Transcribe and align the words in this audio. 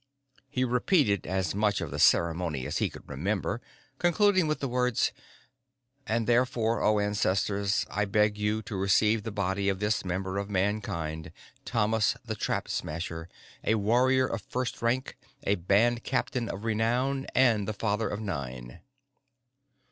He 0.49 0.63
repeated 0.63 1.27
as 1.27 1.53
much 1.53 1.79
of 1.79 1.91
the 1.91 1.99
ceremony 1.99 2.65
as 2.65 2.79
he 2.79 2.89
could 2.89 3.07
remember, 3.07 3.61
concluding 3.99 4.47
with 4.47 4.59
the 4.59 4.67
words: 4.67 5.11
"_And 6.07 6.25
therefore, 6.25 6.81
O 6.81 6.97
ancestors, 6.97 7.85
I 7.87 8.05
beg 8.05 8.35
you 8.35 8.63
to 8.63 8.75
receive 8.75 9.21
the 9.21 9.31
body 9.31 9.69
of 9.69 9.79
this 9.79 10.03
member 10.03 10.39
of 10.39 10.49
Mankind, 10.49 11.31
Thomas 11.65 12.15
the 12.25 12.33
Trap 12.33 12.67
Smasher, 12.67 13.29
a 13.63 13.75
warrior 13.75 14.25
of 14.25 14.41
the 14.41 14.49
first 14.49 14.81
rank, 14.81 15.17
a 15.43 15.53
band 15.53 16.03
captain 16.03 16.49
of 16.49 16.63
renown 16.65 17.27
and 17.35 17.67
the 17.67 17.71
father 17.73 18.09
of 18.09 18.19
nine. 18.19 18.79